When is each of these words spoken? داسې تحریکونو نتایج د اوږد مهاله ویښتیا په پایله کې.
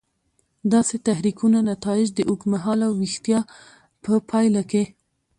داسې 0.73 0.95
تحریکونو 1.07 1.57
نتایج 1.71 2.07
د 2.15 2.19
اوږد 2.29 2.49
مهاله 2.53 2.87
ویښتیا 2.91 3.39
په 4.03 4.11
پایله 4.29 4.63
کې. 4.71 4.83